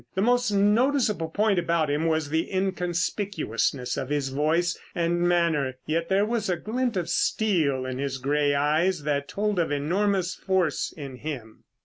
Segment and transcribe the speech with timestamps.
[0.15, 6.09] The most noticeable point about him was the inconspicuousness of his voice and manner, yet
[6.09, 10.91] there was a glint of steel in his gray eyes that told of enormous force
[10.91, 11.65] in him.